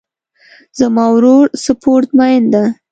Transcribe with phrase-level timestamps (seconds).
[0.79, 2.63] زما ورور سپورټ مین ده